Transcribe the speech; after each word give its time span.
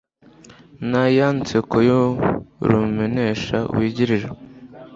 naya 0.89 1.27
nseko 1.39 1.77
y'urumenesha 1.87 3.57
wigirira 3.75 4.29